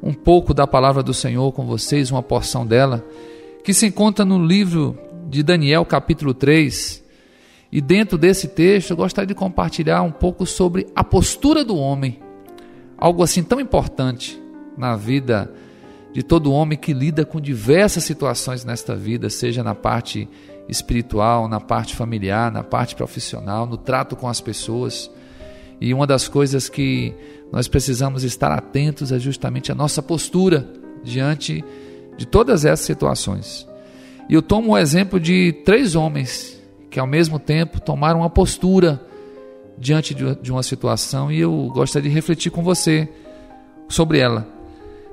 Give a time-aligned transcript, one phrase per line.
[0.00, 3.04] um pouco da palavra do Senhor com vocês, uma porção dela
[3.64, 4.96] que se encontra no livro
[5.28, 7.03] de Daniel, capítulo 3.
[7.74, 12.20] E dentro desse texto, eu gostaria de compartilhar um pouco sobre a postura do homem,
[12.96, 14.40] algo assim tão importante
[14.78, 15.52] na vida
[16.12, 20.28] de todo homem que lida com diversas situações nesta vida, seja na parte
[20.68, 25.10] espiritual, na parte familiar, na parte profissional, no trato com as pessoas.
[25.80, 27.12] E uma das coisas que
[27.50, 30.64] nós precisamos estar atentos é justamente a nossa postura
[31.02, 31.64] diante
[32.16, 33.66] de todas essas situações.
[34.28, 36.53] E eu tomo o exemplo de três homens
[36.94, 39.04] que, ao mesmo tempo, tomaram uma postura
[39.76, 43.08] diante de uma situação e eu gostaria de refletir com você
[43.88, 44.46] sobre ela.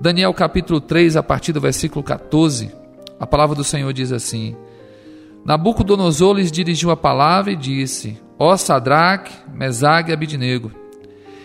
[0.00, 2.72] Daniel capítulo 3, a partir do versículo 14,
[3.20, 4.56] a palavra do Senhor diz assim:
[5.44, 10.72] Nabucodonosor lhes dirigiu a palavra e disse: Ó Sadraque, Mesague e Abidnego,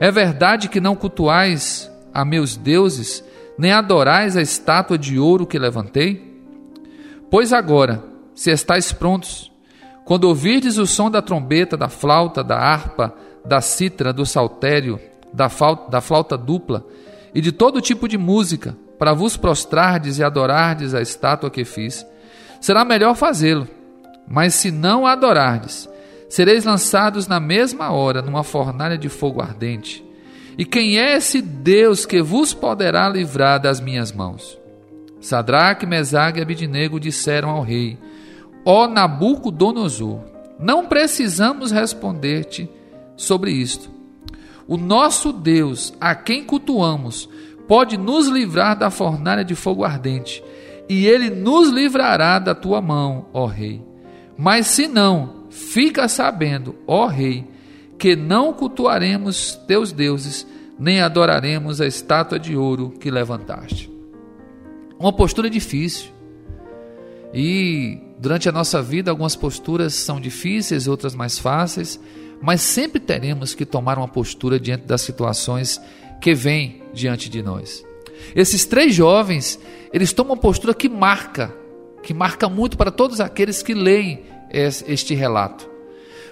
[0.00, 3.22] é verdade que não cultuais a meus deuses
[3.58, 6.40] nem adorais a estátua de ouro que levantei?
[7.30, 8.02] Pois agora,
[8.34, 9.52] se estáis prontos,
[10.04, 15.00] quando ouvirdes o som da trombeta, da flauta, da harpa, da citra, do saltério,
[15.32, 16.84] da, flauta, da flauta dupla
[17.34, 22.06] e de todo tipo de música, para vos prostrardes e adorardes a estátua que fiz,
[22.60, 23.66] será melhor fazê-lo.
[24.26, 25.88] Mas se não a adorardes,
[26.28, 30.04] sereis lançados na mesma hora numa fornalha de fogo ardente.
[30.56, 34.58] E quem é esse Deus que vos poderá livrar das minhas mãos?
[35.20, 37.98] Sadraque, Mesague e Abidnego disseram ao rei:
[38.64, 40.20] Ó Nabucodonosor,
[40.58, 42.68] não precisamos responder-te
[43.16, 43.90] sobre isto.
[44.66, 47.28] O nosso Deus, a quem cultuamos,
[47.68, 50.42] pode nos livrar da fornalha de fogo ardente,
[50.88, 53.82] e ele nos livrará da tua mão, ó rei.
[54.36, 57.46] Mas se não, fica sabendo, ó rei,
[57.98, 60.46] que não cultuaremos teus deuses,
[60.78, 63.90] nem adoraremos a estátua de ouro que levantaste.
[64.98, 66.12] Uma postura difícil.
[67.32, 72.00] E durante a nossa vida, algumas posturas são difíceis, outras mais fáceis,
[72.40, 75.78] mas sempre teremos que tomar uma postura diante das situações
[76.22, 77.84] que vêm diante de nós.
[78.34, 79.60] Esses três jovens,
[79.92, 81.54] eles tomam uma postura que marca,
[82.02, 85.68] que marca muito para todos aqueles que leem este relato.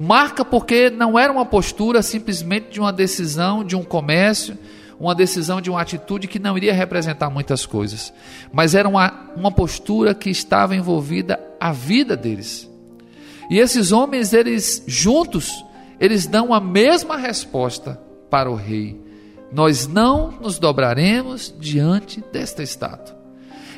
[0.00, 4.56] Marca porque não era uma postura simplesmente de uma decisão de um comércio,
[4.98, 8.12] uma decisão de uma atitude que não iria representar muitas coisas,
[8.52, 12.70] mas era uma, uma postura que estava envolvida a vida deles.
[13.50, 15.64] E esses homens, eles juntos,
[16.00, 18.00] eles dão a mesma resposta
[18.30, 19.00] para o rei:
[19.52, 23.16] Nós não nos dobraremos diante desta estátua.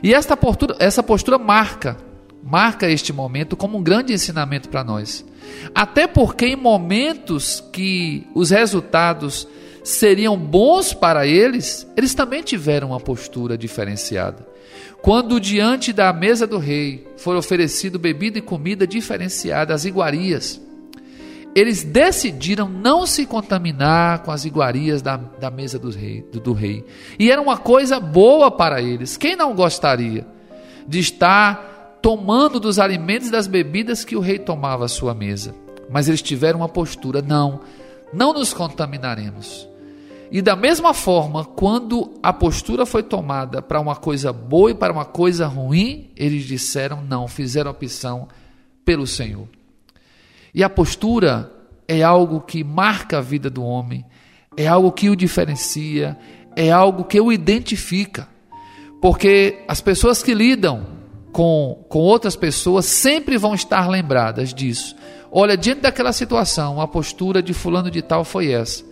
[0.02, 1.96] E esta postura, essa postura marca,
[2.42, 5.24] marca este momento como um grande ensinamento para nós.
[5.74, 9.48] Até porque em momentos que os resultados
[9.86, 14.44] seriam bons para eles, eles também tiveram uma postura diferenciada.
[15.00, 20.60] Quando diante da mesa do rei foi oferecido bebida e comida diferenciada, as iguarias,
[21.54, 26.52] eles decidiram não se contaminar com as iguarias da, da mesa do rei, do, do
[26.52, 26.84] rei.
[27.16, 29.16] E era uma coisa boa para eles.
[29.16, 30.26] Quem não gostaria
[30.88, 35.54] de estar tomando dos alimentos e das bebidas que o rei tomava à sua mesa.
[35.88, 37.60] Mas eles tiveram uma postura: não,
[38.12, 39.75] não nos contaminaremos.
[40.30, 44.92] E da mesma forma, quando a postura foi tomada para uma coisa boa e para
[44.92, 48.28] uma coisa ruim, eles disseram não, fizeram opção
[48.84, 49.48] pelo Senhor.
[50.52, 51.52] E a postura
[51.86, 54.04] é algo que marca a vida do homem,
[54.56, 56.18] é algo que o diferencia,
[56.56, 58.28] é algo que o identifica.
[59.00, 60.86] Porque as pessoas que lidam
[61.30, 64.96] com, com outras pessoas sempre vão estar lembradas disso.
[65.30, 68.82] Olha, diante daquela situação, a postura de fulano de tal foi essa.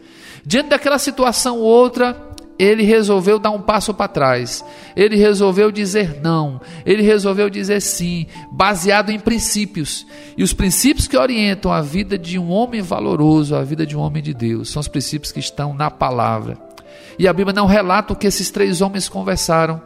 [0.47, 2.17] Diante daquela situação outra,
[2.59, 4.65] ele resolveu dar um passo para trás.
[4.95, 6.61] Ele resolveu dizer não.
[6.87, 10.07] Ele resolveu dizer sim, baseado em princípios.
[10.37, 14.01] E os princípios que orientam a vida de um homem valoroso, a vida de um
[14.01, 16.59] homem de Deus, são os princípios que estão na palavra.
[17.19, 19.81] E a Bíblia não relata o que esses três homens conversaram,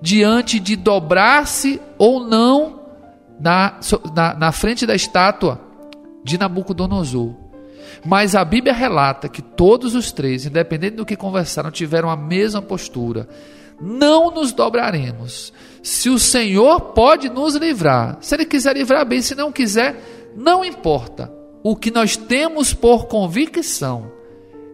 [0.00, 2.82] diante de dobrar-se ou não
[3.40, 3.78] na,
[4.14, 5.60] na, na frente da estátua
[6.24, 7.41] de Nabucodonosor.
[8.04, 12.62] Mas a Bíblia relata que todos os três, independente do que conversaram, tiveram a mesma
[12.62, 13.28] postura.
[13.80, 15.52] Não nos dobraremos.
[15.82, 20.00] Se o Senhor pode nos livrar, se Ele quiser livrar bem, se não quiser,
[20.36, 21.32] não importa.
[21.62, 24.10] O que nós temos por convicção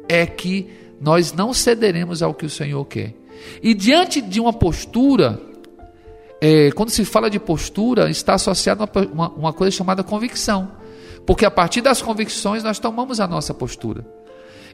[0.09, 3.14] é que nós não cederemos ao que o Senhor quer.
[3.62, 5.41] E diante de uma postura,
[6.41, 10.78] é, quando se fala de postura, está associada a uma, uma coisa chamada convicção.
[11.29, 14.03] Porque a partir das convicções nós tomamos a nossa postura.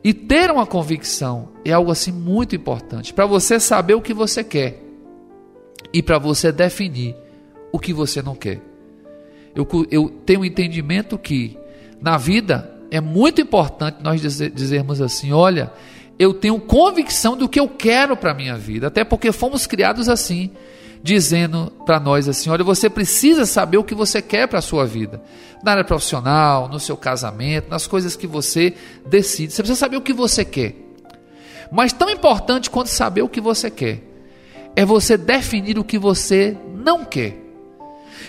[0.04, 4.44] E ter uma convicção é algo assim muito importante para você saber o que você
[4.44, 4.80] quer
[5.92, 7.16] e para você definir
[7.72, 8.62] o que você não quer.
[9.52, 11.58] Eu, eu tenho um entendimento que
[12.00, 15.72] na vida é muito importante nós dizer, dizermos assim: olha,
[16.16, 20.08] eu tenho convicção do que eu quero para a minha vida, até porque fomos criados
[20.08, 20.52] assim,
[21.04, 24.86] dizendo para nós assim: olha, você precisa saber o que você quer para a sua
[24.86, 25.22] vida,
[25.62, 28.74] na área profissional, no seu casamento, nas coisas que você
[29.06, 29.52] decide.
[29.52, 30.74] Você precisa saber o que você quer.
[31.70, 34.02] Mas tão importante quanto saber o que você quer
[34.74, 37.36] é você definir o que você não quer.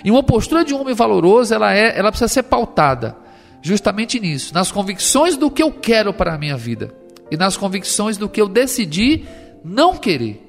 [0.03, 3.15] E uma postura de um homem valoroso, ela é, ela precisa ser pautada
[3.61, 6.93] justamente nisso, nas convicções do que eu quero para a minha vida
[7.31, 9.25] e nas convicções do que eu decidi
[9.63, 10.44] não querer.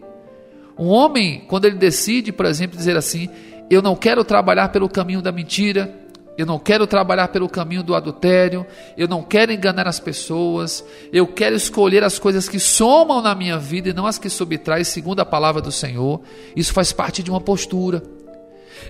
[0.78, 3.28] Um homem, quando ele decide, por exemplo, dizer assim:
[3.70, 5.92] Eu não quero trabalhar pelo caminho da mentira,
[6.36, 11.26] eu não quero trabalhar pelo caminho do adultério, eu não quero enganar as pessoas, eu
[11.26, 15.20] quero escolher as coisas que somam na minha vida e não as que subtraem, segundo
[15.20, 16.20] a palavra do Senhor.
[16.54, 18.02] Isso faz parte de uma postura.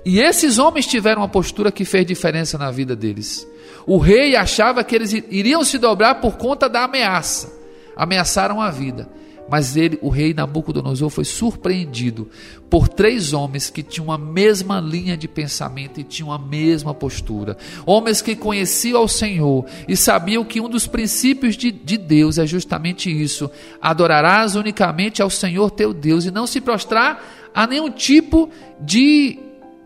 [0.04, 3.46] E esses homens tiveram uma postura que fez diferença na vida deles.
[3.86, 7.56] O rei achava que eles iriam se dobrar por conta da ameaça
[7.96, 9.08] ameaçaram a vida.
[9.48, 12.28] Mas ele, o rei Nabucodonosor, foi surpreendido
[12.68, 17.56] por três homens que tinham a mesma linha de pensamento e tinham a mesma postura.
[17.84, 22.46] Homens que conheciam ao Senhor e sabiam que um dos princípios de, de Deus é
[22.46, 23.50] justamente isso:
[23.80, 27.22] adorarás unicamente ao Senhor teu Deus e não se prostrar
[27.54, 28.50] a nenhum tipo
[28.80, 29.38] de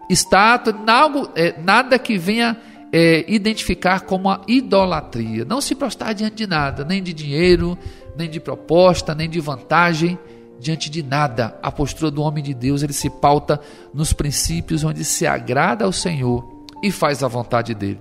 [0.09, 2.57] estátua, nada, é, nada que venha
[2.93, 5.45] é, identificar como a idolatria.
[5.45, 7.79] Não se prostrar diante de nada, nem de dinheiro,
[8.17, 10.19] nem de proposta, nem de vantagem,
[10.59, 11.59] diante de nada.
[11.63, 13.61] A postura do homem de Deus, ele se pauta
[13.93, 18.01] nos princípios onde se agrada ao Senhor e faz a vontade dele.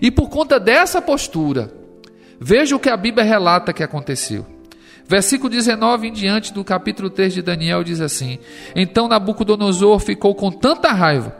[0.00, 1.72] E por conta dessa postura,
[2.40, 4.46] veja o que a Bíblia relata que aconteceu.
[5.08, 8.38] Versículo 19 em diante do capítulo 3 de Daniel diz assim:
[8.74, 11.36] Então Nabucodonosor ficou com tanta raiva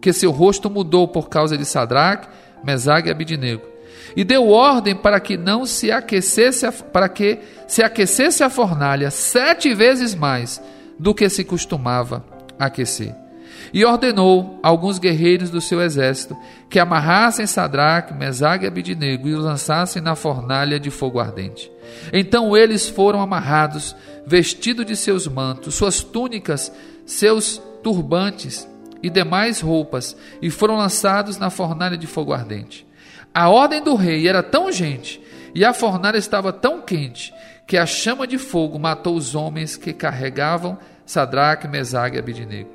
[0.00, 2.28] que seu rosto mudou por causa de Sadraque,
[2.62, 3.75] Mesague e Abidinego.
[4.16, 9.74] E deu ordem para que não se aquecesse, para que se aquecesse a fornalha sete
[9.74, 10.62] vezes mais
[10.98, 12.24] do que se costumava
[12.58, 13.14] aquecer.
[13.72, 16.36] E ordenou alguns guerreiros do seu exército
[16.68, 21.70] que amarrassem Sadraque, Mesague e Abidinego e os lançassem na fornalha de fogo ardente.
[22.12, 23.94] Então eles foram amarrados,
[24.26, 26.72] vestidos de seus mantos, suas túnicas,
[27.04, 28.68] seus turbantes
[29.02, 32.85] e demais roupas, e foram lançados na fornalha de fogo ardente.
[33.36, 35.20] A ordem do rei era tão urgente,
[35.54, 37.34] e a fornalha estava tão quente,
[37.66, 42.70] que a chama de fogo matou os homens que carregavam Sadraque, Mesague e Abidinego.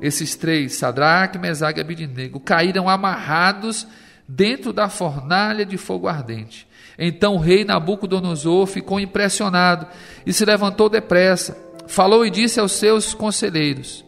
[0.00, 3.88] Esses três, Sadraque, Mesague e Abidinego, caíram amarrados
[4.28, 6.64] dentro da fornalha de fogo ardente.
[6.96, 9.88] Então o rei Nabucodonosor ficou impressionado
[10.24, 14.04] e se levantou depressa, falou e disse aos seus conselheiros: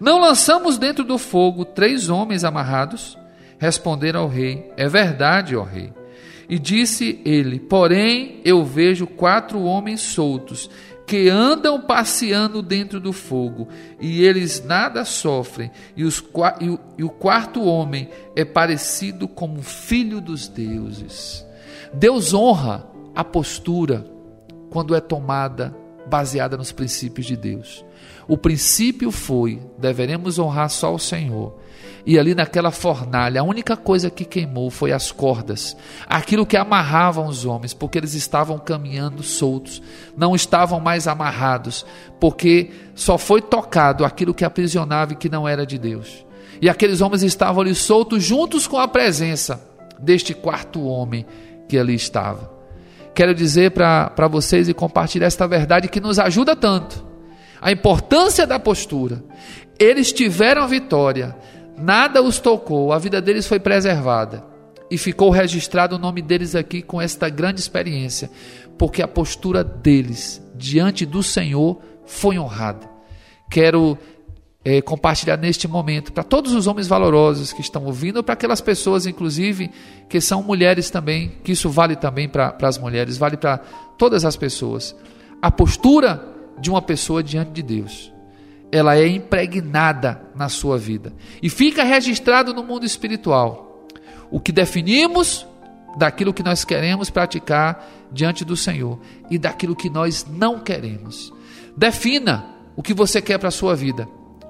[0.00, 3.18] não lançamos dentro do fogo três homens amarrados?
[3.58, 5.92] Responderam ao rei: É verdade, ó rei.
[6.48, 10.70] E disse ele: Porém, eu vejo quatro homens soltos
[11.06, 13.68] que andam passeando dentro do fogo,
[14.00, 16.24] e eles nada sofrem, e, os,
[16.60, 21.44] e, o, e o quarto homem é parecido como filho dos deuses.
[21.92, 24.06] Deus honra a postura
[24.70, 27.84] quando é tomada baseada nos princípios de Deus.
[28.26, 31.58] O princípio foi: deveremos honrar só o Senhor.
[32.06, 35.74] E ali naquela fornalha, a única coisa que queimou foi as cordas,
[36.06, 39.80] aquilo que amarravam os homens, porque eles estavam caminhando soltos,
[40.14, 41.86] não estavam mais amarrados,
[42.20, 46.26] porque só foi tocado aquilo que aprisionava e que não era de Deus.
[46.60, 49.66] E aqueles homens estavam ali soltos, juntos com a presença
[49.98, 51.24] deste quarto homem
[51.66, 52.53] que ali estava.
[53.14, 57.14] Quero dizer para vocês e compartilhar esta verdade que nos ajuda tanto
[57.64, 59.24] a importância da postura.
[59.78, 61.34] Eles tiveram vitória,
[61.78, 64.44] nada os tocou, a vida deles foi preservada.
[64.90, 68.30] E ficou registrado o nome deles aqui com esta grande experiência,
[68.76, 72.86] porque a postura deles diante do Senhor foi honrada.
[73.50, 73.96] Quero
[74.64, 79.06] é, compartilhar neste momento para todos os homens valorosos que estão ouvindo, para aquelas pessoas,
[79.06, 79.70] inclusive,
[80.08, 83.58] que são mulheres também, que isso vale também para as mulheres, vale para
[83.98, 84.96] todas as pessoas.
[85.42, 86.26] A postura
[86.58, 88.10] de uma pessoa diante de Deus,
[88.72, 93.86] ela é impregnada na sua vida e fica registrado no mundo espiritual.
[94.30, 95.46] O que definimos
[95.98, 98.98] daquilo que nós queremos praticar diante do Senhor
[99.30, 101.32] e daquilo que nós não queremos.
[101.76, 104.08] Defina o que você quer para a sua vida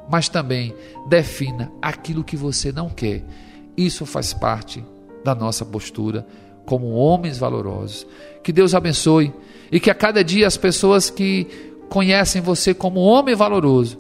[0.09, 0.75] mas também
[1.09, 3.25] defina aquilo que você não quer.
[3.77, 4.85] Isso faz parte
[5.25, 6.27] da nossa postura
[6.65, 8.07] como homens valorosos.
[8.43, 9.33] Que Deus abençoe
[9.71, 11.47] e que a cada dia as pessoas que
[11.89, 13.99] conhecem você como homem valoroso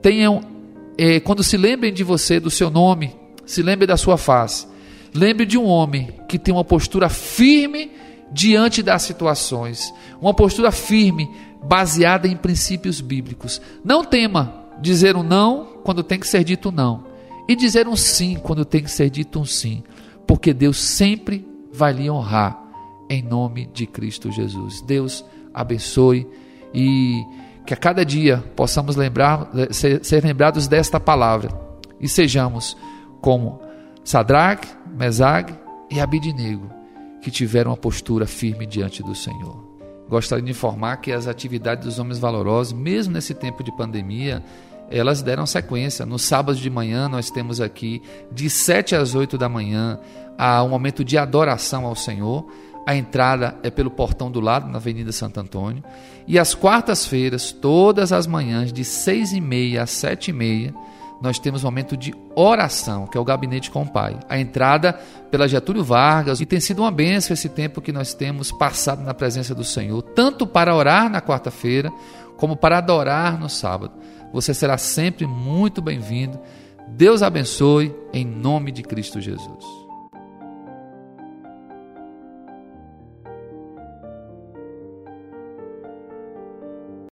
[0.00, 0.40] tenham,
[0.98, 3.14] eh, quando se lembrem de você, do seu nome,
[3.44, 4.66] se lembrem da sua face.
[5.14, 7.92] Lembre de um homem que tem uma postura firme
[8.32, 11.30] diante das situações, uma postura firme
[11.62, 13.60] baseada em princípios bíblicos.
[13.84, 17.04] Não tema dizer um não quando tem que ser dito um não,
[17.48, 19.82] e dizer um sim quando tem que ser dito um sim,
[20.26, 22.60] porque Deus sempre vai lhe honrar
[23.08, 24.80] em nome de Cristo Jesus.
[24.82, 26.26] Deus abençoe
[26.74, 27.22] e
[27.64, 31.50] que a cada dia possamos lembrar, ser, ser lembrados desta palavra
[32.00, 32.76] e sejamos
[33.20, 33.60] como
[34.04, 35.52] Sadraque, Mesag
[35.90, 36.70] e Abidinego,
[37.20, 39.65] que tiveram uma postura firme diante do Senhor.
[40.08, 44.42] Gostaria de informar que as atividades dos homens valorosos, mesmo nesse tempo de pandemia,
[44.90, 46.06] elas deram sequência.
[46.06, 49.98] No sábado de manhã, nós temos aqui, de 7 às 8 da manhã,
[50.38, 52.46] há um momento de adoração ao Senhor.
[52.86, 55.82] A entrada é pelo portão do lado, na Avenida Santo Antônio.
[56.26, 60.74] E às quartas-feiras, todas as manhãs, de 6 e meia às 7 e meia,
[61.20, 64.18] nós temos um momento de oração, que é o gabinete com o Pai.
[64.28, 64.92] A entrada
[65.30, 69.14] pela Getúlio Vargas, e tem sido uma benção esse tempo que nós temos passado na
[69.14, 71.90] presença do Senhor, tanto para orar na quarta-feira,
[72.36, 73.94] como para adorar no sábado.
[74.32, 76.38] Você será sempre muito bem-vindo.
[76.88, 79.85] Deus abençoe, em nome de Cristo Jesus.